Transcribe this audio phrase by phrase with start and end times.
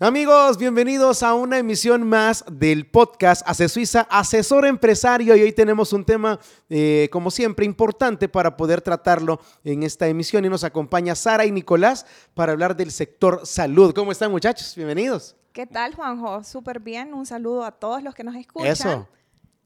[0.00, 5.34] Amigos, bienvenidos a una emisión más del podcast Hace Suiza, asesor empresario.
[5.34, 6.38] Y hoy tenemos un tema,
[6.70, 10.44] eh, como siempre, importante para poder tratarlo en esta emisión.
[10.44, 13.92] Y nos acompaña Sara y Nicolás para hablar del sector salud.
[13.92, 14.72] ¿Cómo están, muchachos?
[14.76, 15.34] Bienvenidos.
[15.52, 16.44] ¿Qué tal, Juanjo?
[16.44, 17.12] Súper bien.
[17.12, 18.70] Un saludo a todos los que nos escuchan.
[18.70, 19.08] Eso.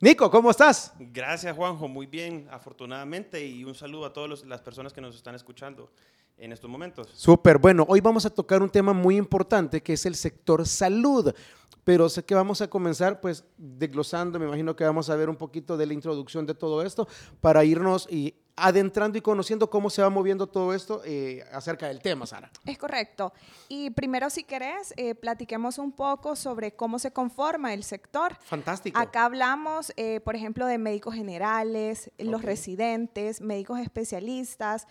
[0.01, 0.95] Nico, ¿cómo estás?
[0.99, 1.89] Gracias, Juanjo.
[1.89, 3.45] Muy bien, afortunadamente.
[3.45, 5.91] Y un saludo a todas las personas que nos están escuchando
[6.37, 7.09] en estos momentos.
[7.15, 11.33] Súper, bueno, hoy vamos a tocar un tema muy importante que es el sector salud,
[11.85, 15.37] pero sé que vamos a comenzar pues desglosando, me imagino que vamos a ver un
[15.37, 17.09] poquito de la introducción de todo esto
[17.41, 22.01] para irnos y adentrando y conociendo cómo se va moviendo todo esto eh, acerca del
[22.01, 22.51] tema, Sara.
[22.65, 23.33] Es correcto.
[23.69, 28.37] Y primero, si querés, eh, platiquemos un poco sobre cómo se conforma el sector.
[28.43, 28.99] Fantástico.
[28.99, 34.87] Acá hablamos, eh, por ejemplo, de médicos generales, los residentes, médicos especialistas,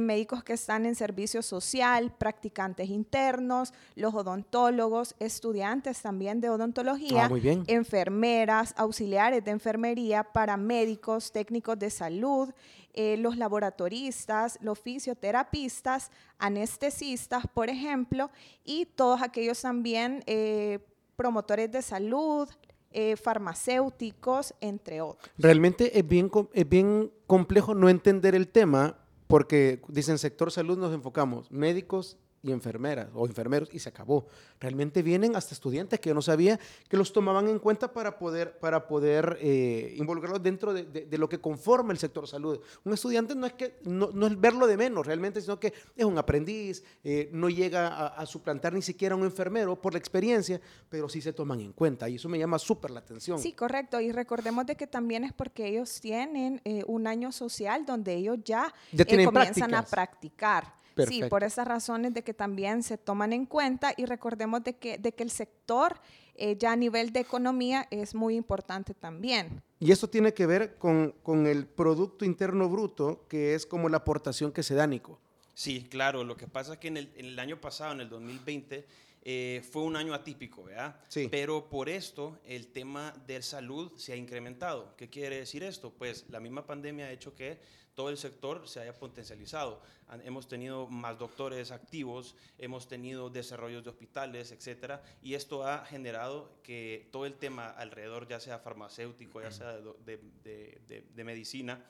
[0.00, 7.64] médicos que están en servicio social, practicantes internos, los odontólogos, estudiantes también de odontología, ah,
[7.66, 12.50] enfermeras, auxiliares de enfermería, paramédicos, técnicos de salud.
[12.98, 18.30] Eh, los laboratoristas, los fisioterapistas, anestesistas, por ejemplo,
[18.64, 20.78] y todos aquellos también eh,
[21.14, 22.48] promotores de salud,
[22.92, 25.30] eh, farmacéuticos, entre otros.
[25.36, 28.96] Realmente es bien, es bien complejo no entender el tema
[29.26, 32.16] porque dicen sector salud nos enfocamos médicos
[32.46, 34.26] y enfermeras o enfermeros y se acabó.
[34.60, 36.58] Realmente vienen hasta estudiantes que yo no sabía
[36.88, 41.28] que los tomaban en cuenta para poder, para poder eh, involucrarlos dentro de, de, lo
[41.28, 42.60] que conforma el sector salud.
[42.84, 46.04] Un estudiante no es, que, no, no es verlo de menos realmente, sino que es
[46.04, 49.98] un aprendiz, eh, no llega a, a, suplantar ni siquiera a un enfermero por la
[49.98, 53.38] experiencia, pero sí se toman en cuenta y eso me llama súper la atención.
[53.38, 54.00] Sí, correcto.
[54.00, 58.38] Y recordemos de que también es porque ellos tienen eh, un año social donde ellos
[58.44, 60.74] ya, ya comienzan a practicar.
[61.04, 64.98] Sí, por esas razones de que también se toman en cuenta y recordemos de que,
[64.98, 66.00] de que el sector
[66.34, 69.62] eh, ya a nivel de economía es muy importante también.
[69.78, 73.98] Y eso tiene que ver con, con, el Producto Interno Bruto, que es como la
[73.98, 75.18] aportación que se da, Nico.
[75.54, 76.24] Sí, claro.
[76.24, 78.86] Lo que pasa es que en el, en el año pasado, en el 2020,
[79.28, 81.00] eh, fue un año atípico, ¿verdad?
[81.08, 81.28] Sí.
[81.30, 84.94] Pero por esto el tema de salud se ha incrementado.
[84.96, 85.90] ¿Qué quiere decir esto?
[85.90, 87.58] Pues la misma pandemia ha hecho que
[87.96, 89.80] todo el sector se haya potencializado.
[90.22, 96.60] Hemos tenido más doctores activos, hemos tenido desarrollos de hospitales, etcétera, y esto ha generado
[96.62, 101.82] que todo el tema alrededor, ya sea farmacéutico, ya sea de, medicina,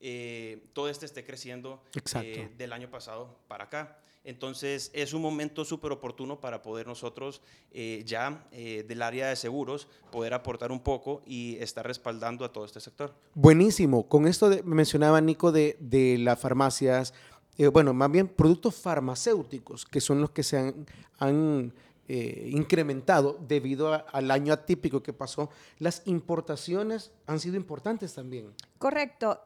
[0.00, 1.82] eh, todo este esté creciendo
[2.16, 3.98] eh, del año pasado para acá.
[4.24, 7.40] Entonces es un momento súper oportuno para poder nosotros
[7.72, 12.52] eh, ya eh, del área de seguros poder aportar un poco y estar respaldando a
[12.52, 13.12] todo este sector.
[13.34, 14.08] Buenísimo.
[14.08, 17.14] Con esto mencionaba Nico de, de las farmacias,
[17.58, 20.86] eh, bueno, más bien productos farmacéuticos, que son los que se han,
[21.18, 21.72] han
[22.08, 25.48] incrementado debido al año atípico que pasó.
[25.78, 28.52] Las importaciones han sido importantes también.
[28.76, 29.40] Correcto.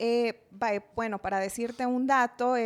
[0.96, 2.56] bueno, para decirte un dato,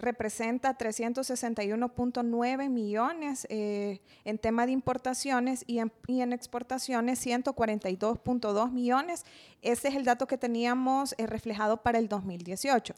[0.00, 9.24] representa 361.9 millones eh, en tema de importaciones y en, y en exportaciones 142.2 millones.
[9.62, 12.94] Ese es el dato que teníamos eh, reflejado para el 2018.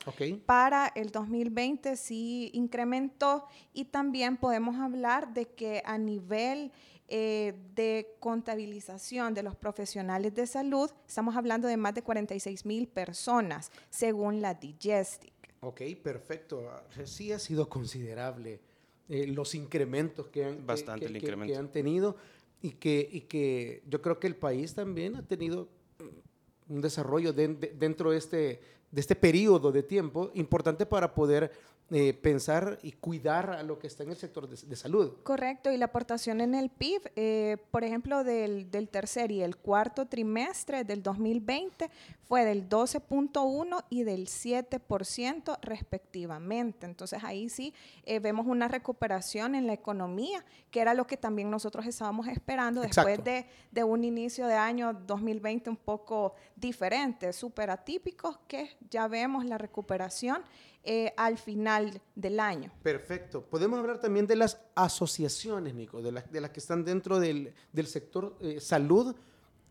[0.47, 6.73] Para el 2020 sí incrementó y también podemos hablar de que a nivel
[7.15, 12.89] eh, de contabilización de los profesionales de salud, estamos hablando de más de 46 mil
[12.89, 15.32] personas, según la Digestive.
[15.65, 16.69] Ok, perfecto.
[17.05, 18.61] Sí ha sido considerable
[19.09, 22.17] eh, los incrementos que han, Bastante que, han tenido
[22.61, 25.69] y que, y que yo creo que el país también ha tenido
[26.69, 31.53] un desarrollo dentro de este, de este periodo de tiempo importante para poder
[31.93, 35.13] eh, pensar y cuidar a lo que está en el sector de, salud.
[35.23, 39.57] Correcto, y la aportación en el PIB, eh, por ejemplo, del, del, tercer y el
[39.57, 41.91] cuarto trimestre del 2020
[42.33, 46.87] fue del 12.1 y del 7% respectivamente.
[46.87, 51.51] Entonces ahí sí eh, vemos una recuperación en la economía, que era lo que también
[51.51, 57.69] nosotros estábamos esperando después de, de, un inicio de año 2020 un poco diferente, súper
[57.69, 60.43] atípico, que ya vemos la recuperación
[60.85, 62.73] eh, al final del año.
[62.83, 63.43] Perfecto.
[63.43, 67.55] Podemos hablar también de las asociaciones, Nico, de, las, de las que están dentro del,
[67.85, 69.15] sector eh, salud,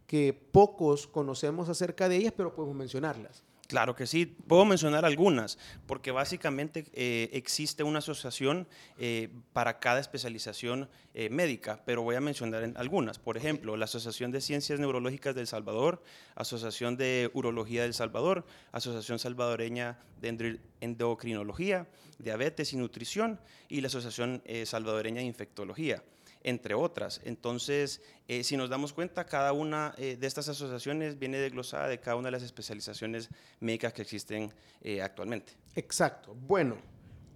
[0.08, 3.44] que pocos conocemos acerca de ellas, pero podemos mencionarlas.
[3.72, 5.58] Claro que sí, puedo mencionar algunas,
[5.88, 8.68] porque básicamente eh, existe una asociación
[9.00, 13.18] eh, para cada especialización eh, médica, pero voy a mencionar algunas.
[13.18, 16.04] Por ejemplo, la Asociación de Ciencias Neurológicas del Salvador,
[16.36, 21.88] Asociación de Urología del Salvador, Asociación Salvadoreña de Endocrinología,
[22.20, 23.40] Diabetes y Nutrición
[23.70, 26.04] y la Asociación Salvadoreña de Infectología.
[26.44, 27.22] Entre otras.
[27.24, 32.00] Entonces, eh, si nos damos cuenta, cada una eh, de estas asociaciones viene desglosada de
[32.00, 33.30] cada una de las especializaciones
[33.60, 35.54] médicas que existen eh, actualmente.
[35.76, 36.34] Exacto.
[36.34, 36.78] Bueno,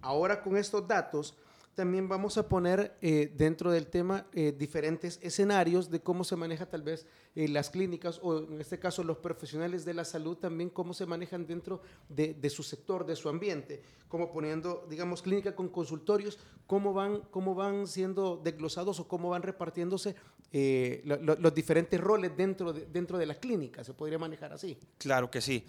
[0.02, 1.36] ahora con estos datos
[1.76, 6.66] también vamos a poner eh, dentro del tema eh, diferentes escenarios de cómo se maneja
[6.66, 7.06] tal vez
[7.36, 11.04] eh, las clínicas o en este caso los profesionales de la salud también cómo se
[11.06, 16.94] manejan dentro de, su sector, de su ambiente, como poniendo, digamos, clínica con consultorios, cómo
[16.94, 20.16] van, cómo van siendo desglosados o cómo van repartiéndose
[20.52, 24.52] eh, lo- lo- los diferentes roles dentro de, dentro de la clínica, se podría manejar
[24.54, 24.78] así.
[24.96, 25.66] Claro que sí.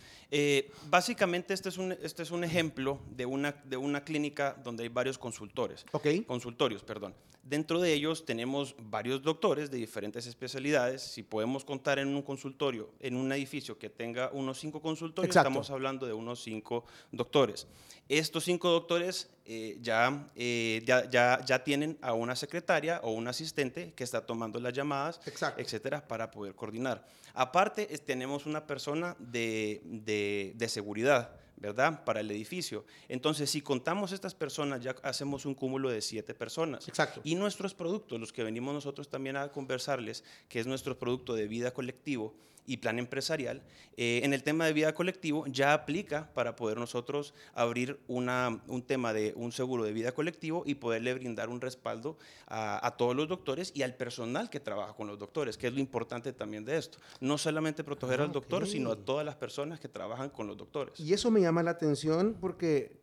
[0.89, 4.89] Básicamente, este es, un, este es un ejemplo de una, de una clínica donde hay
[4.89, 5.85] varios consultores.
[5.97, 6.25] Ok.
[6.25, 7.13] Consultorios, perdón.
[7.43, 11.01] Dentro de ellos tenemos varios doctores de diferentes especialidades.
[11.01, 15.47] Si podemos contar en un consultorio, en un edificio que tenga unos cinco consultorios, Exacto.
[15.47, 17.65] estamos hablando de unos cinco doctores.
[18.09, 23.29] Estos cinco doctores eh, ya, eh, ya, ya, ya tienen a una secretaria o un
[23.29, 25.61] asistente que está tomando las llamadas, Exacto.
[25.61, 27.05] etcétera, para poder coordinar.
[27.33, 32.03] Aparte, es- tenemos una persona de, de- de seguridad, ¿verdad?
[32.05, 32.85] Para el edificio.
[33.09, 36.87] Entonces, si contamos estas personas, ya hacemos un cúmulo de siete personas.
[36.87, 37.21] Exacto.
[37.23, 41.47] Y nuestros productos, los que venimos nosotros también a conversarles, que es nuestro producto de
[41.47, 42.35] vida colectivo
[42.67, 43.63] y plan empresarial,
[43.95, 48.83] eh, en el tema de vida colectivo ya aplica para poder nosotros abrir una, un
[48.83, 53.15] tema de un seguro de vida colectivo y poderle brindar un respaldo a, a todos
[53.15, 56.65] los doctores y al personal que trabaja con los doctores, que es lo importante también
[56.65, 56.99] de esto.
[57.21, 60.57] No solamente proteger Ah, al doctor, sino a todas las personas que trabajan con los
[60.57, 60.99] doctores.
[60.99, 62.99] Y eso me llama la atención porque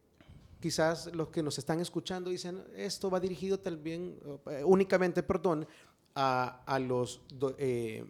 [0.60, 4.18] quizás los que nos están escuchando dicen, esto va dirigido también,
[4.50, 5.66] eh, únicamente, perdón,
[6.14, 8.04] a, a los do- eh,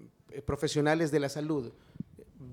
[0.45, 1.73] profesionales de la salud.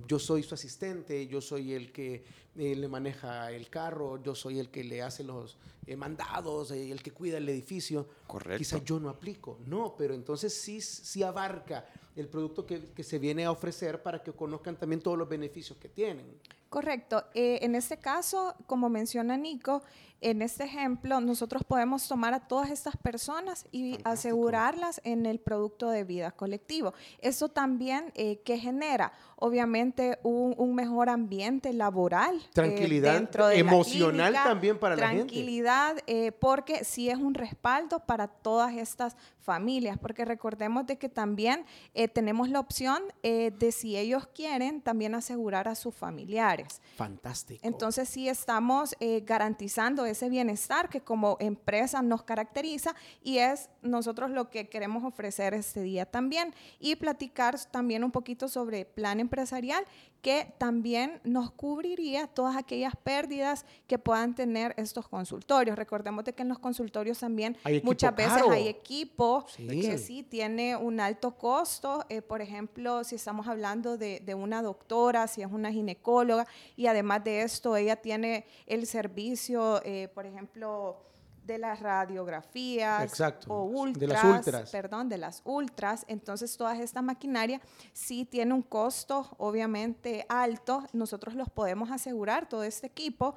[0.08, 2.24] Yo soy su asistente, yo soy el que
[2.58, 7.02] eh, le maneja el carro, yo soy el que le hace los eh, mandados, el
[7.02, 8.08] que cuida el edificio.
[8.28, 8.58] Correcto.
[8.58, 9.60] Quizás yo no aplico.
[9.66, 14.22] No, pero entonces sí, sí abarca el producto que, que se viene a ofrecer para
[14.22, 16.26] que conozcan también todos los beneficios que tienen.
[16.72, 17.26] Correcto.
[17.34, 19.82] Eh, en este caso, como menciona Nico,
[20.22, 24.10] en este ejemplo, nosotros podemos tomar a todas estas personas y Fantástico.
[24.10, 26.94] asegurarlas en el producto de vida colectivo.
[27.20, 29.12] Eso también, eh, ¿qué genera?
[29.44, 32.36] Obviamente, un, un mejor ambiente laboral.
[32.36, 35.24] eh, Tranquilidad dentro de la emocional clínica, también para la gente.
[35.24, 41.10] Tranquilidad, eh, porque sí es un respaldo para todas estas familias, porque recordemos de que
[41.10, 41.66] también
[41.96, 46.80] eh, tenemos la opción de si ellos quieren también asegurar a sus familiares.
[46.96, 47.60] Fantástico.
[47.64, 52.94] Entonces sí estamos garantizando ese bienestar que como empresa nos caracteriza
[53.24, 58.48] y es nosotros lo que queremos ofrecer este día también y platicar también un poquito
[58.48, 59.86] sobre plan empresarial
[60.22, 65.76] que también nos cubriría todas aquellas pérdidas que puedan tener estos consultorios.
[65.78, 68.52] Recordemos de que en los consultorios también muchas veces caro.
[68.52, 69.66] hay equipo Sí.
[69.82, 72.06] que sí tiene un alto costo.
[72.10, 76.46] eh, por ejemplo, si estamos hablando de, de una doctora, si es una ginecóloga,
[76.76, 80.98] y además de esto, ella tiene el servicio, eh, por ejemplo,
[81.44, 84.70] de las radiografías Exacto, o ultras, de las ultras.
[84.70, 86.06] perdón, de las ultras.
[86.08, 87.62] Entonces, toda esta maquinaria
[87.94, 90.84] sí tiene un costo, obviamente, alto.
[90.94, 93.36] Nosotros los podemos asegurar, todo este equipo,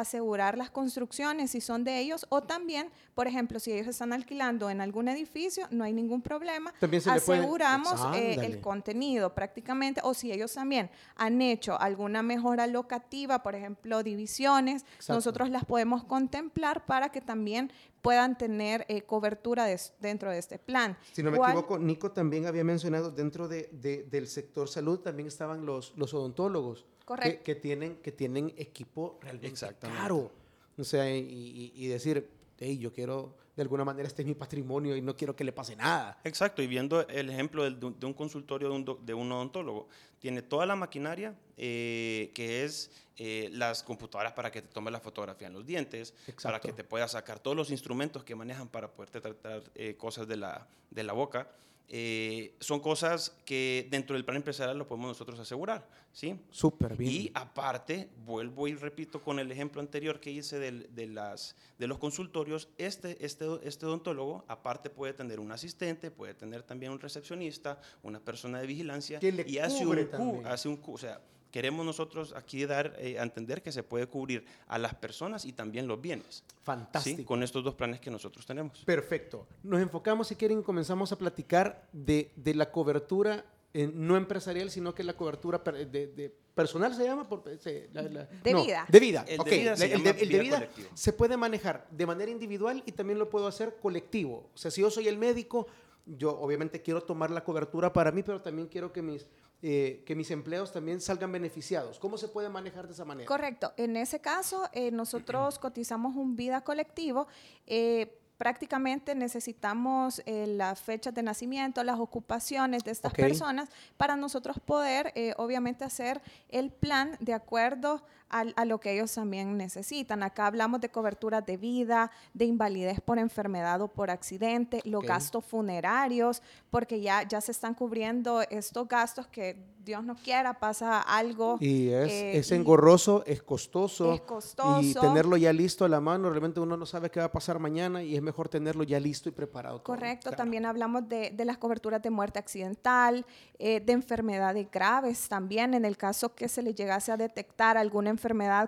[0.00, 4.68] asegurar las construcciones si son de ellos, o también, por ejemplo, si ellos están alquilando
[4.70, 6.72] en algún edificio, no hay ningún problema.
[6.80, 11.80] También se le puede- Aseguramos eh, el contenido prácticamente, o si ellos también han hecho
[11.80, 15.14] alguna mejora locativa, por ejemplo, divisiones, Exacto.
[15.14, 17.70] nosotros las podemos contemplar para que también
[18.02, 19.66] puedan tener eh, cobertura
[20.00, 20.96] dentro de este plan.
[21.12, 25.00] Si no me ¿Cuál- equivoco, Nico también había mencionado dentro de, de- del sector salud
[25.00, 26.86] también estaban los, los odontólogos.
[27.06, 27.44] Que- Correcto.
[27.44, 29.48] Que, tienen, que tienen equipo realmente
[29.96, 30.30] caro.
[30.76, 34.34] O sea, y, y- y decir, hey, yo quiero, de alguna manera, este es mi
[34.34, 36.18] patrimonio y no quiero que le pase nada.
[36.24, 39.88] Exacto, y viendo el ejemplo de un, de un consultorio de un, de un odontólogo,
[40.18, 45.00] tiene toda la maquinaria eh, que es eh, las computadoras para que te tome la
[45.00, 48.90] fotografía en los dientes, para que te puedas sacar todos los instrumentos que manejan para
[48.92, 51.50] poderte tratar eh, cosas de la, de la boca.
[51.88, 56.34] Eh, son cosas que dentro del plan empresarial lo podemos nosotros asegurar, ¿sí?
[56.50, 57.12] Súper bien.
[57.12, 61.86] Y aparte, vuelvo y repito con el ejemplo anterior que hice del- de, las, de
[61.86, 66.98] los consultorios, este, este, este odontólogo aparte puede tener un asistente, puede tener también un
[66.98, 71.20] recepcionista, una persona de vigilancia Que le y hace un, hace un cu- o sea,
[71.56, 75.52] queremos nosotros aquí dar eh, a entender que se puede cubrir a las personas y
[75.54, 76.54] también los bienes, ¿sí?
[76.62, 77.24] Fantástico.
[77.24, 78.84] Con estos dos planes que nosotros tenemos.
[78.84, 79.46] Perfecto.
[79.62, 84.94] Nos enfocamos, si quieren, comenzamos a platicar de, de la cobertura eh, no empresarial, sino
[84.94, 88.62] que la cobertura per- de, de personal se llama por, se- la- la- De no,
[88.62, 88.84] vida.
[88.88, 89.48] de vida El de ok.
[89.50, 93.18] vida se el, de, el de vida se puede manejar de manera individual y también
[93.18, 95.66] lo puedo hacer colectivo o sea si yo soy el médico
[96.06, 99.26] yo obviamente quiero tomar la cobertura para mí pero también quiero que mis
[99.62, 103.72] eh, que mis empleados también salgan beneficiados cómo se puede manejar de esa manera Correcto.
[103.76, 107.26] En ese caso, eh, nosotros cotizamos un vida colectivo.
[107.66, 114.58] eh, prácticamente necesitamos eh, las fechas de nacimiento, las ocupaciones de estas personas para nosotros
[114.60, 120.22] poder, eh, obviamente, hacer el plan de acuerdo a, lo que ellos también necesitan.
[120.22, 125.44] Acá hablamos de coberturas de vida, de invalidez por enfermedad o por accidente, los gastos
[125.44, 131.58] funerarios, porque ya, ya se están cubriendo estos gastos que Dios no quiera, pasa algo.
[131.60, 134.12] y es, eh, es y- engorroso, es costoso.
[134.14, 134.80] Es costoso.
[134.82, 137.60] Y tenerlo ya listo a la mano, realmente uno no sabe qué va a pasar
[137.60, 139.84] mañana y es mejor tenerlo ya listo y preparado.
[139.84, 140.36] Correcto, Claro.
[140.38, 143.24] también hablamos de, de las coberturas de muerte accidental,
[143.60, 148.10] eh, de enfermedades graves también, en el caso que se le llegase a detectar alguna
[148.10, 148.15] enfermedad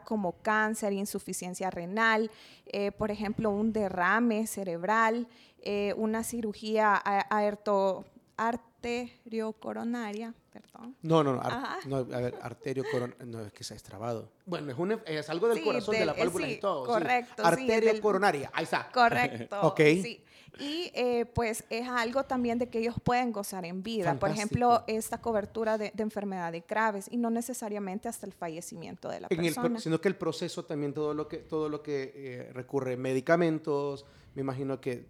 [0.04, 2.30] como cáncer, insuficiencia renal,
[2.66, 5.26] eh, por ejemplo, un derrame cerebral,
[5.62, 6.94] eh, una cirugía
[7.30, 8.04] aerto-
[8.36, 10.96] arteriocoronaria, perdón.
[11.02, 14.30] No, no, no, ar- no, a ver, arterio coron- no es que se ha extrabado.
[14.46, 16.84] Bueno, es, un- es algo del Sí, corazón, de la eh, válvula sí, y todo.
[16.86, 16.92] sí.
[16.92, 18.88] correcto, sí, Arterio del- coronaria, ahí está.
[18.92, 19.60] Correcto.
[19.62, 19.80] Ok.
[20.02, 20.24] Sí.
[20.58, 24.18] Y eh, pues es algo también de que ellos pueden gozar en vida.
[24.18, 29.20] Por ejemplo, esta cobertura de, de enfermedades graves y no necesariamente hasta el fallecimiento de
[29.20, 29.80] la En el pro- persona.
[29.80, 34.40] sino que el proceso también, todo lo que, todo lo que eh, recurre medicamentos, me
[34.42, 35.06] imagino que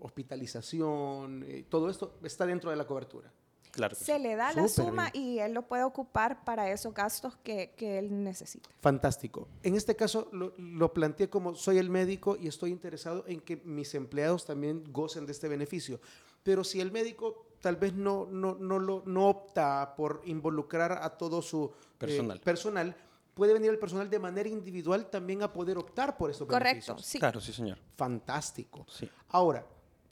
[0.00, 3.30] hospitalización, eh, todo esto está dentro de la cobertura.
[3.72, 3.96] Claro.
[3.96, 4.04] que sí.
[4.12, 7.98] Se le da la suma y él lo puede ocupar para esos gastos que, que
[7.98, 8.70] él necesita.
[8.80, 9.48] Fantástico.
[9.64, 13.56] En este caso lo, lo planteé como soy el médico y estoy interesado en que
[13.64, 16.00] mis empleados también gocen de este beneficio.
[16.42, 21.10] Pero si el médico tal vez no, no, no, lo, no opta por involucrar a
[21.16, 22.40] todo su eh, Personal.
[22.40, 22.96] personal,
[23.34, 27.06] puede venir el personal de manera individual también a poder optar por estos Correcto, beneficios.
[27.06, 27.18] sí.
[27.20, 27.78] Claro, sí, señor.
[27.96, 28.84] Fantástico.
[28.90, 29.08] Sí.
[29.28, 29.64] Ahora,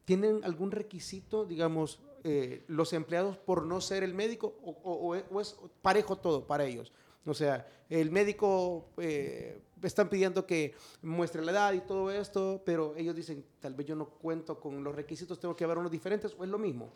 [0.05, 6.16] ¿tienen algún requisito, digamos, eh, los empleados por no ser el médico o, es parejo
[6.16, 6.92] todo para ellos?
[7.26, 12.94] O sea, el médico eh, están pidiendo que muestre la edad y todo esto, pero
[12.96, 16.34] ellos dicen, tal vez yo no cuento con los requisitos, tengo que haber unos diferentes
[16.38, 16.92] o es lo mismo.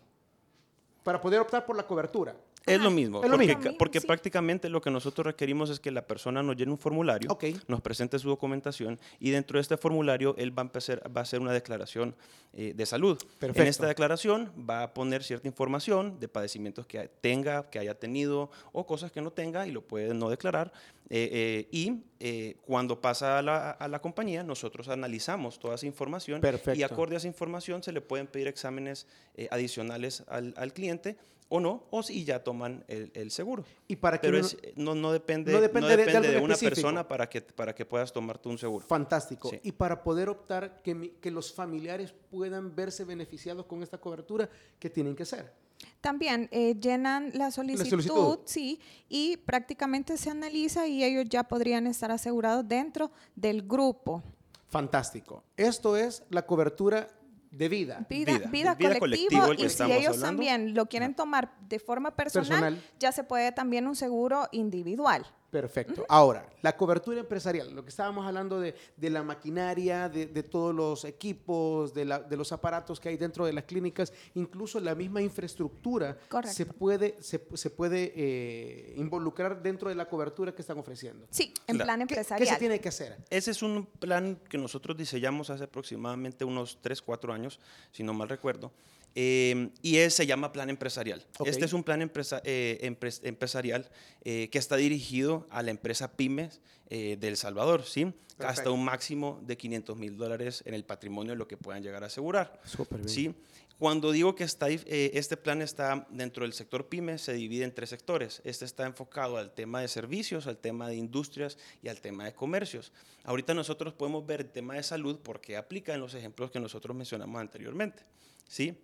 [1.03, 2.35] Para poder optar por la cobertura.
[2.67, 2.85] Es Ajá.
[2.85, 3.63] lo mismo, Es lo porque, mismo.
[3.63, 4.07] ca- porque Sí.
[4.07, 7.45] prácticamente lo que nosotros requerimos es que la persona nos llene un formulario, Ok.
[7.69, 11.23] nos presente su documentación y dentro de este formulario él va a, empezar, va a
[11.25, 12.15] hacer una declaración
[12.57, 13.19] eh, de salud.
[13.21, 13.69] En Perfecto.
[13.69, 18.87] esta declaración va a poner cierta información de padecimientos que tenga, que haya tenido o
[18.87, 20.73] cosas que no tenga y lo puede no declarar.
[21.11, 25.87] Eh, eh, y eh, cuando pasa a la, a la compañía, nosotros analizamos toda esa
[25.87, 26.41] información
[26.75, 29.07] y acorde a esa información se le pueden pedir exámenes
[29.51, 31.17] adicionales al, al cliente
[31.51, 33.65] o no, o si ya toman el, el seguro.
[33.87, 36.75] Y para que Pero es- no, no depende, no no depende de- una específico.
[36.77, 38.85] persona para que, para que puedas tomarte un seguro.
[38.87, 39.51] Fantástico.
[39.51, 39.61] Sí.
[39.63, 44.49] Y para poder optar que, mi- que los familiares puedan verse beneficiados con esta cobertura,
[44.79, 45.53] ¿qué tienen que hacer?
[46.01, 48.39] También eh, llenan la solicitud, solicitud.
[48.45, 54.23] sí, y prácticamente se analiza y ellos ya podrían estar asegurados dentro del grupo.
[54.69, 55.45] Fantástico.
[55.57, 57.09] Esto es la cobertura
[57.51, 58.07] de vida.
[58.09, 60.21] Vida, que y si ellos hablando.
[60.21, 62.83] también lo quieren tomar de forma personal, Personal.
[62.99, 65.25] ya se puede también un seguro individual.
[65.61, 66.05] Perfecto.
[66.09, 70.75] Ahora, la cobertura empresarial, lo que estábamos hablando de, de la maquinaria, de, de todos
[70.75, 74.97] los equipos, de, la- de los aparatos que hay dentro de las clínicas, incluso la
[74.97, 76.57] misma infraestructura Correcto.
[76.57, 81.25] se puede, se, se puede eh, involucrar dentro de la cobertura que están ofreciendo.
[81.31, 81.85] Sí, en Claro.
[81.87, 82.49] plan ¿Qué- ¿Qué, empresarial.
[82.55, 83.17] se tiene que hacer?
[83.31, 87.61] Ese es un plan que nosotros diseñamos hace aproximadamente unos 3, 4 años,
[87.93, 88.73] si no mal recuerdo.
[89.15, 91.25] Eh, y ese se llama plan empresarial.
[91.45, 93.89] Este es un plan empresa- eh, empres- empresarial
[94.25, 98.13] eh, que está dirigido a la empresa Pymes eh, de El Salvador, ¿sí?
[98.35, 98.75] Hasta Perfecto.
[98.75, 102.07] un máximo de 500 mil dólares en el patrimonio de lo que puedan llegar a
[102.07, 102.61] asegurar.
[102.65, 103.09] Súper bien.
[103.09, 103.35] ¿sí?
[103.79, 107.75] Cuando digo que está, eh, este plan está dentro del sector pyme, se divide en
[107.75, 108.41] tres sectores.
[108.45, 112.33] Este está enfocado al tema de servicios, al tema de industrias y al tema de
[112.35, 112.93] comercios.
[113.25, 116.97] Ahorita nosotros podemos ver el tema de salud porque aplica en los ejemplos que nosotros
[116.97, 118.03] mencionamos anteriormente.
[118.49, 118.79] ¿sí?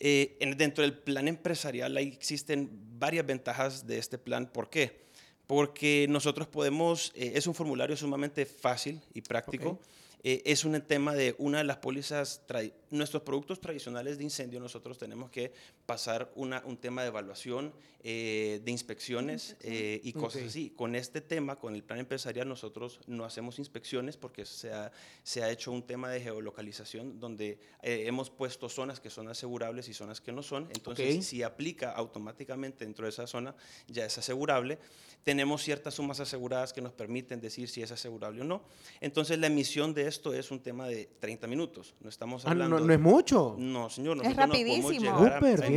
[0.00, 4.46] Eh, en- dentro del plan empresarial ahí existen varias ventajas de este plan.
[4.50, 5.02] ¿Por qué?
[5.46, 9.68] Porque nosotros podemos, eh, es un formulario sumamente fácil y práctico.
[9.70, 9.80] Ok.
[10.22, 12.42] Eh, es un tema de una de las pólizas
[12.90, 15.52] nuestros productos tradicionales de incendio nosotros tenemos que
[15.86, 20.70] pasar una, un tema de evaluación, eh, de inspecciones eh, y cosas así.
[20.70, 24.90] Con este tema, con el plan empresarial, nosotros no hacemos inspecciones porque se ha,
[25.22, 29.88] se ha hecho un tema de geolocalización donde eh, hemos puesto zonas que son asegurables
[29.88, 30.68] y zonas que no son.
[30.74, 33.54] Entonces, si aplica automáticamente dentro de esa zona,
[33.86, 34.78] ya es asegurable.
[35.22, 38.62] Tenemos ciertas sumas aseguradas que nos permiten decir si es asegurable o no.
[39.02, 41.94] Entonces, la emisión de esto es un tema de 30 minutos.
[42.00, 42.79] No estamos Ah, hablando...
[42.80, 43.56] no, no es mucho.
[43.58, 45.18] No, señor, Es nosotros nos podemos rapidísimo.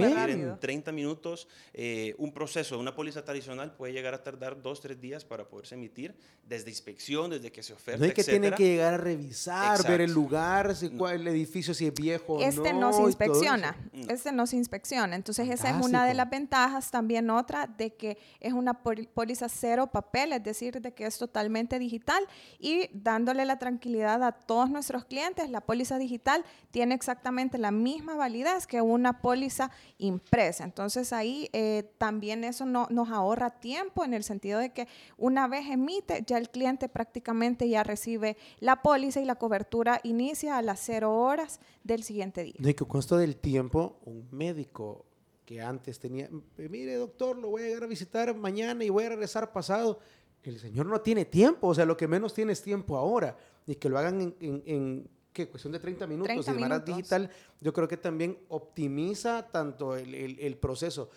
[0.02, 0.42] llegar a- bien.
[0.50, 1.48] en 30 minutos.
[1.74, 5.48] eh, un proceso de una póliza tradicional puede llegar a tardar dos, tres días para
[5.48, 6.16] poderse emitir,
[6.48, 8.58] desde inspección, desde que se oferta, No es que tienen etcétera.
[8.58, 10.14] que llegar a revisar, ver el Exacto.
[10.22, 12.80] lugar, si, cuál, el edificio, si es viejo o Este no.
[12.80, 13.76] no, se inspecciona,
[14.10, 15.16] este no se inspecciona.
[15.16, 16.18] Entonces esa es una de Fantástico.
[16.18, 21.06] las ventajas, también otra de que es una póliza cero papel, es decir, de que
[21.06, 22.24] es totalmente digital
[22.60, 28.16] y dándole la tranquilidad a todos nuestros clientes, la póliza digital tiene exactamente la misma
[28.16, 30.64] validez que una póliza impresa.
[30.64, 35.48] Entonces ahí eh, también eso no, nos ahorra tiempo en el sentido de que una
[35.48, 40.62] vez emite, ya el cliente prácticamente ya recibe la póliza y la cobertura inicia a
[40.62, 42.56] las cero horas del siguiente día.
[42.58, 45.06] Y que con esto del tiempo, un médico
[45.46, 49.04] que antes tenía, "Eh, mire doctor, lo voy a llegar a visitar mañana y voy
[49.04, 50.00] a regresar pasado.
[50.44, 53.38] El señor no tiene tiempo, o sea, lo que menos tiene es tiempo ahora.
[53.66, 55.50] Y que lo hagan en, ¿qué?
[55.50, 59.96] Cuestión de 30 minutos 30 y de manera digital, yo creo que también optimiza tanto
[59.96, 61.10] el, el- el proceso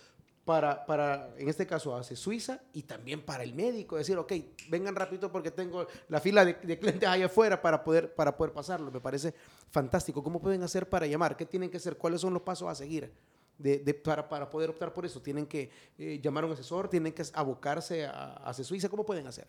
[0.45, 3.97] para, para, en este caso, hace Suiza y también para el médico.
[3.97, 4.33] Decir, ok,
[4.69, 8.53] vengan rápido porque tengo la fila de, de clientes allá afuera para poder, para poder
[8.53, 8.91] pasarlo.
[8.93, 9.35] Me parece
[9.71, 10.23] fantástico.
[10.23, 11.37] ¿Cómo pueden hacer para llamar?
[11.37, 11.97] ¿Qué tienen que hacer?
[11.97, 13.13] ¿Cuáles son los pasos a seguir?
[13.59, 15.69] De, de- para, para poder optar por eso, tienen que
[15.99, 19.49] eh, llamar a un asesor, tienen que abocarse a, a hacer Suiza, ¿cómo pueden hacer?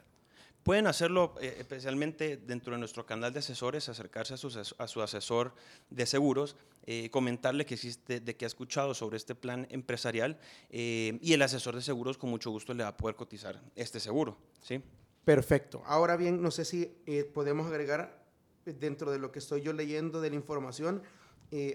[0.68, 4.90] Pueden hacerlo eh, especialmente dentro de nuestro canal de asesores, acercarse a su, ases- a
[4.90, 5.54] su asesor
[5.90, 10.38] de seguros, eh, comentarle que existe, de que ha escuchado sobre este plan empresarial
[10.70, 14.02] eh, y el asesor de seguros con mucho gusto le va a poder cotizar este
[14.02, 14.36] seguro.
[14.62, 14.82] ¿sí?
[15.24, 15.82] Perfecto.
[15.86, 18.26] Ahora bien, no sé si eh, podemos agregar
[18.66, 21.02] dentro de lo que estoy yo leyendo de la información,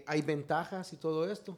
[0.04, 1.56] ¿hay ventajas y todo esto?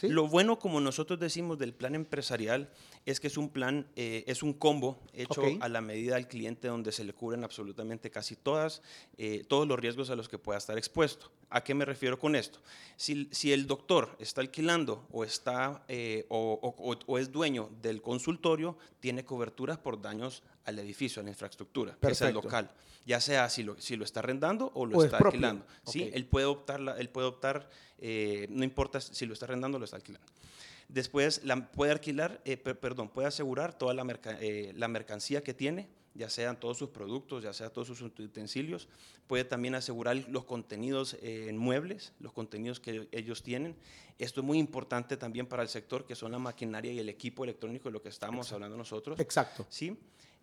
[0.00, 0.08] ¿Sí?
[0.08, 2.70] Lo bueno, como nosotros decimos, del plan empresarial
[3.04, 6.68] es que es un plan, eh, es un combo hecho a la medida del cliente
[6.68, 8.80] donde se le cubren absolutamente casi todas,
[9.18, 11.30] eh, todos los riesgos a los que pueda estar expuesto.
[11.50, 12.60] ¿A qué me refiero con esto?
[12.96, 17.70] Si, si el doctor está alquilando o, está, eh, o, o- o- o es dueño
[17.82, 22.70] del consultorio, tiene coberturas por daños al edificio, a la infraestructura, que es el local.
[23.04, 25.66] Ya sea si lo, si lo está arrendando o lo es está alquilando.
[25.92, 25.98] ¿sí?
[26.14, 27.68] Él puede optar, la- él puede optar
[28.48, 30.26] no importa si lo está arrendando o lo está alquilando.
[30.92, 35.42] Después la, puede alquilar, eh, per- perdón, puede asegurar toda la, merca- eh, la mercancía
[35.42, 38.88] que tiene, ya sean todos sus productos, ya sea todos sus utensilios.
[39.26, 43.74] Puede también asegurar los contenidos eh, en muebles, los contenidos que ellos tienen.
[44.18, 47.44] Esto es muy importante también para el sector, que son la maquinaria y el equipo
[47.44, 49.18] electrónico de lo que estamos hablando nosotros.
[49.18, 49.64] Exacto.
[49.70, 49.96] ¿sí?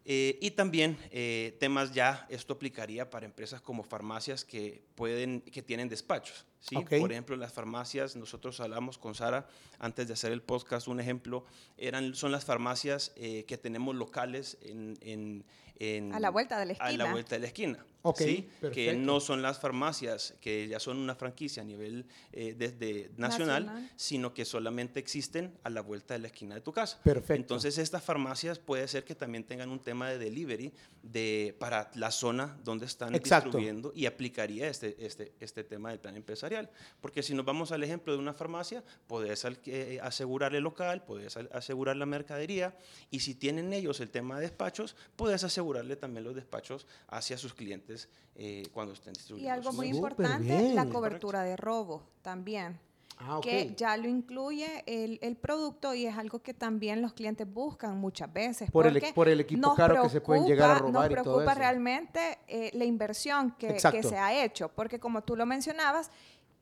[0.05, 5.61] Eh, y también eh, temas ya, esto aplicaría para empresas como farmacias que, pueden, que
[5.61, 6.45] tienen despachos.
[6.59, 6.75] ¿sí?
[6.99, 11.45] Por ejemplo, las farmacias, nosotros hablamos con Sara antes de hacer el podcast, un ejemplo,
[11.77, 15.45] eran, son las farmacias eh, que tenemos locales en, en-
[15.81, 17.11] en- A la vuelta de la A la esquina.
[17.11, 17.85] vuelta de la esquina.
[18.15, 18.49] ¿Sí?
[18.73, 23.65] Que no son las farmacias que ya son una franquicia a nivel eh, desde nacional,
[23.65, 23.91] Nacional.
[23.95, 26.99] sino que solamente existen a la vuelta de la esquina de tu casa.
[27.03, 27.35] Perfecto.
[27.35, 32.11] Entonces, estas farmacias puede ser que también tengan un tema de delivery de, para la
[32.11, 33.47] zona donde están Exacto.
[33.49, 36.69] distribuyendo y aplicaría este, este, este tema del plan empresarial.
[37.01, 41.37] Porque si nos vamos al ejemplo de una farmacia, podés eh, asegurar el local, podés
[41.37, 42.77] asegurar la mercadería
[43.11, 47.53] y si tienen ellos el tema de despachos, podés asegurarle también los despachos hacia sus
[47.53, 47.88] clientes
[48.35, 49.53] eh, cuando estén Y distribuyendo.
[49.53, 52.79] algo sus muy importante, la cobertura de robo también.
[53.21, 53.43] Ah, ok.
[53.43, 57.97] que ya lo incluye el, el producto y es algo que también los clientes buscan
[57.99, 58.71] muchas veces.
[58.71, 61.23] Por el por el equipo caro que se pueden llegar a preocupa- robar y Nos
[61.25, 61.59] todo preocupa eso.
[61.59, 66.11] realmente eh, la inversión que, que se ha hecho, porque como tú lo mencionabas,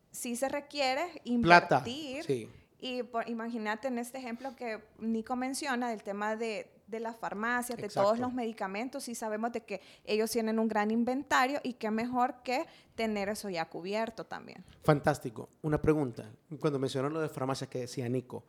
[0.10, 1.04] sí se requiere
[1.44, 1.84] Plata.
[1.86, 2.24] invertir.
[2.24, 2.50] Sí.
[2.80, 7.78] Y por- imagínate en este ejemplo que Nico menciona del tema de, de las farmacias,
[7.78, 11.91] de todos los medicamentos, y sabemos de que ellos tienen un gran inventario y qué
[11.91, 14.63] mejor que tener eso ya cubierto también.
[14.84, 15.50] Fantástico.
[15.62, 16.32] Una pregunta.
[16.60, 18.43] Cuando mencionó lo de farmacia que decía Nico,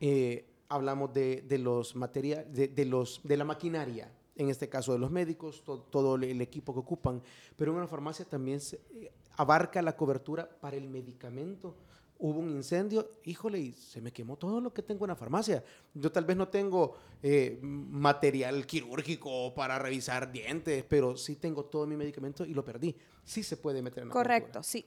[0.00, 4.92] eh, hablamos de, de los materiales, de, de los, de la maquinaria, en este caso
[4.92, 7.22] de los médicos, to- todo el equipo que ocupan,
[7.56, 11.76] pero en una farmacia también se, eh, abarca la cobertura para el medicamento.
[12.24, 15.64] Hubo un incendio, híjole, y se me quemó todo lo que tengo en la farmacia.
[15.92, 21.84] Yo tal vez no tengo eh, material quirúrgico para revisar dientes, pero sí tengo todo
[21.84, 22.96] mi medicamento y lo perdí.
[23.24, 24.84] Sí se puede meter en la Correcto, sí.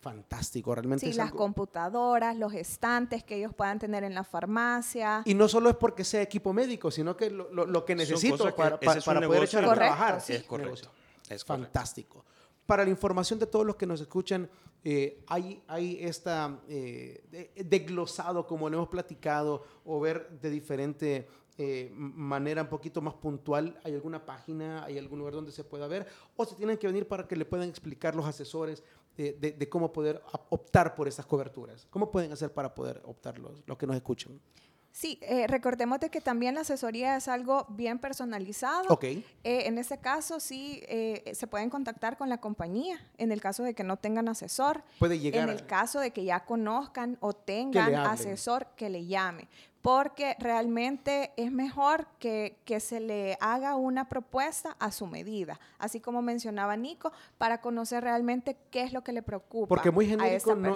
[0.00, 1.06] fantástico, realmente.
[1.06, 5.22] Sí, es las algo- computadoras, los estantes que ellos puedan tener en la farmacia.
[5.24, 8.44] Y no solo es porque sea equipo médico, sino que lo, lo- lo que necesito
[8.46, 10.20] que para, poder echar a trabajar.
[10.20, 10.32] sí.
[10.34, 10.66] Es correcto.
[10.66, 10.90] Negocio.
[11.30, 11.64] Es correcto.
[11.66, 12.24] Fantástico.
[12.66, 14.48] Para la información de todos los que nos escuchan,
[14.82, 21.28] eh, hay, hay esta eh, de- desglosado, como lo hemos platicado, o ver de diferente
[21.58, 23.78] eh, manera un poquito más puntual.
[23.84, 26.06] ¿Hay alguna página, hay algún lugar donde se pueda ver?
[26.36, 28.82] ¿O se tienen que venir para que le puedan explicar los asesores
[29.16, 31.86] de, cómo poder op- optar por estas coberturas?
[31.90, 34.40] ¿Cómo pueden hacer para poder optar los, los que nos escuchan?
[34.94, 38.84] Sí, eh, recordemos de que también la asesoría es algo bien personalizado.
[38.90, 39.02] Ok.
[39.02, 43.64] Eh, en este caso, sí, eh, se pueden contactar con la compañía en el caso
[43.64, 44.84] de que no tengan asesor.
[45.00, 45.48] Puede llegar.
[45.48, 49.48] En el caso de que ya conozcan o tengan asesor que le llame.
[49.84, 56.00] Porque realmente es mejor que, que se le haga una propuesta a su medida, así
[56.00, 60.08] como mencionaba Nico, para conocer realmente qué es lo que le preocupa Porque muy a
[60.08, 60.74] genérico, no-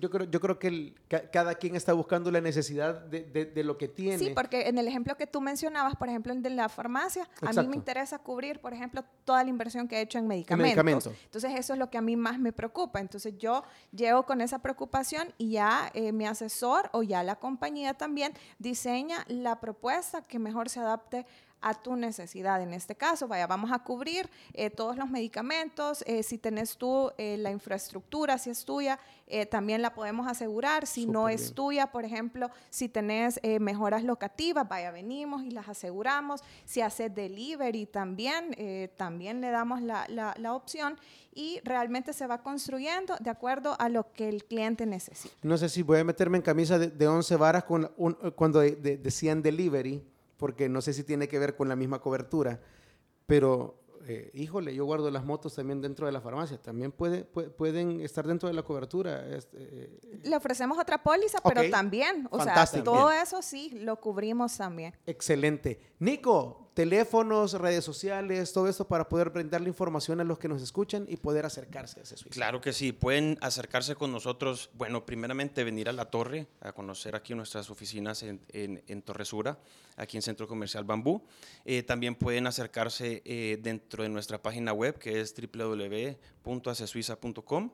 [0.00, 0.94] yo, creo, yo creo que el-
[1.32, 4.18] cada quien está buscando la necesidad de, de- de lo que tiene.
[4.18, 7.52] Sí, porque en el ejemplo que tú mencionabas, por ejemplo, el de la farmacia, a
[7.52, 10.66] mí me interesa cubrir, por ejemplo, toda la inversión que he hecho en medicamentos.
[10.84, 11.12] medicamento.
[11.26, 12.98] Entonces, eso es lo que a mí más me preocupa.
[12.98, 17.94] Entonces, yo llego con esa preocupación y ya eh, mi asesor o ya la compañía
[17.94, 21.26] también diseña la propuesta que mejor se adapte
[21.60, 22.62] a tu necesidad.
[22.62, 26.02] En este caso, vaya, vamos a cubrir eh, todos los medicamentos.
[26.06, 28.98] eh, si tenés tú eh, la infraestructura, si es tuya,
[29.50, 30.86] también la podemos asegurar.
[30.86, 31.54] Si no es bien.
[31.54, 36.40] tuya, por ejemplo, si tenés mejoras locativas, vaya, venimos y las aseguramos.
[36.64, 38.56] Si haces delivery también,
[38.96, 40.98] también le damos la, la- la opción
[41.34, 45.34] y realmente se va construyendo de acuerdo a lo que el cliente necesita.
[45.42, 48.60] No sé si voy a meterme en camisa de, de 11 varas con un- cuando
[48.60, 50.02] de- de- decían delivery,
[50.38, 52.60] porque no sé si tiene que ver con la misma cobertura,
[53.26, 57.50] pero eh, híjole, yo guardo las motos también dentro de la farmacia, también puede, pue-
[57.50, 59.26] pueden estar dentro de la cobertura.
[59.36, 62.84] este, eh, Le ofrecemos otra póliza, pero también, o fantástico.
[62.94, 64.94] sea, todo eso sí lo cubrimos también.
[65.04, 65.78] excelente.
[65.98, 71.06] Nico, teléfonos, redes sociales, todo esto para poder brindarle información a los que nos escuchan
[71.08, 72.14] y poder acercarse a ese.
[72.30, 77.16] Claro que sí, pueden acercarse con nosotros, bueno, primeramente venir a la torre, a conocer
[77.16, 79.58] aquí nuestras oficinas en, en, en Torresura,
[79.96, 81.20] aquí en Centro Comercial Bambú.
[81.64, 87.70] Eh, también pueden acercarse eh, dentro de nuestra página web, que es www.acesuiza.com.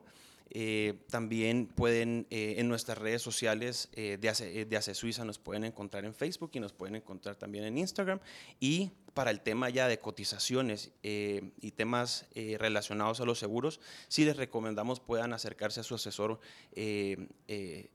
[0.51, 5.25] Eh, también pueden eh, en nuestras redes sociales eh, de, Ace, eh, de Ace Suiza
[5.25, 8.19] nos pueden encontrar en Facebook y nos pueden encontrar también en Instagram.
[8.59, 13.79] Y para el tema ya de cotizaciones y temas relacionados a los seguros,
[14.09, 16.41] sí les recomendamos puedan acercarse a su asesor,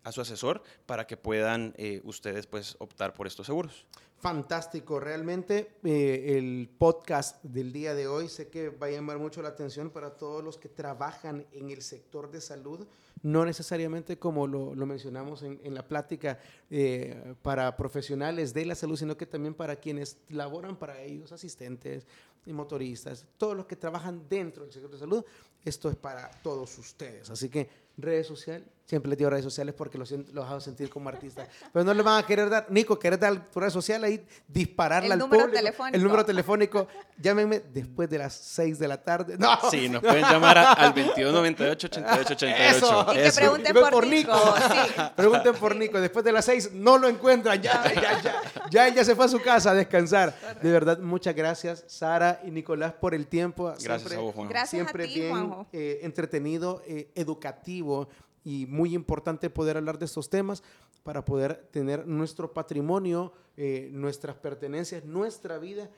[0.02, 3.84] a su asesor para que puedan ustedes pues optar por estos seguros.
[4.20, 9.40] Fantástico, realmente eh, el podcast del día de hoy sé que va a llamar mucho
[9.40, 12.86] la atención para todos los que trabajan en el sector de salud,
[13.22, 18.98] no necesariamente como lo, mencionamos en, en la plática eh, para profesionales de la salud,
[18.98, 22.06] sino que también para quienes laboran para ellos, asistentes
[22.44, 25.24] y motoristas, todos los que trabajan dentro del sector de salud,
[25.64, 27.30] esto es para todos ustedes.
[27.30, 31.08] Así que redes sociales, siempre les digo redes sociales porque los, los hago sentir como
[31.08, 34.26] artistas, pero no le van a querer dar, Nico, ¿querés dar tu red social ahí?
[34.48, 35.96] Dispararla El al número público, telefónico.
[35.96, 39.36] El número telefónico, llámenme después de las 6 de la tarde.
[39.38, 42.76] No, Sí, nos pueden llamar a- al 2298 8888.
[42.76, 43.06] Eso.
[43.10, 43.36] Y que Eso.
[43.40, 44.32] pregunten por, por Nico.
[44.32, 44.54] Nico.
[44.56, 45.00] sí.
[45.14, 48.94] Pregunten por Nico, después de las 6 no lo encuentran, ya, ya, ya, ya, él
[48.94, 50.34] ya se fue a su casa a descansar.
[50.60, 53.66] De verdad, muchas gracias, Sara y Nicolás, por el tiempo.
[53.66, 54.48] Gracias Siempre- a vos, Juan.
[54.48, 55.66] Gracias siempre a ti, bien Juanjo.
[55.72, 58.08] eh, entretenido, eh, educativo
[58.44, 60.62] y muy importante poder hablar de estos temas
[61.02, 65.90] para poder tener nuestro patrimonio, eh, nuestras pertenencias, nuestra vida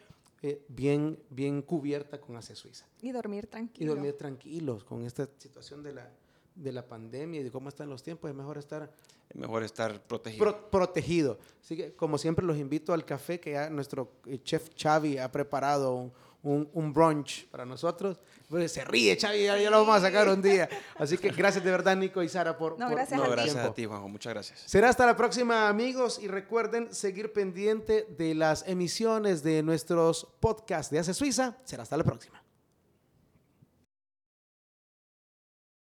[0.42, 2.86] eh, bien, bien cubierta con Ace Suiza.
[3.00, 3.94] Y dormir Y tranquilo.
[3.94, 6.10] dormir tranquilos con esta situación de la,
[6.56, 8.28] de la pandemia y de cómo están los tiempos.
[8.30, 8.90] Es mejor estar
[9.34, 10.44] Mejor estar protegido.
[10.44, 11.38] pro- protegido.
[11.62, 15.32] Así que, como siempre, los invito al café que ya nuestro eh, chef Xavi ha
[15.32, 18.18] preparado un, un- un brunch para nosotros.
[18.48, 20.68] Pues se ríe, Xavi, ya, ya lo vamos a sacar un día.
[20.98, 23.32] Así que gracias de verdad, Nico y Sara, por, No, por gracias no, a ti.
[23.32, 23.70] gracias tiempo.
[23.70, 24.08] a ti, Juanjo.
[24.08, 24.60] Muchas gracias.
[24.66, 30.90] Será hasta la próxima, amigos, y recuerden seguir pendiente de las emisiones de nuestros podcasts
[30.90, 31.56] de Hace Suiza.
[31.64, 32.41] Será hasta la próxima.